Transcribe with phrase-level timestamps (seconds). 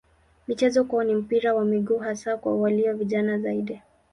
[0.47, 3.81] Michezo kwao ni mpira wa miguu hasa kwa walio vijana zaidi.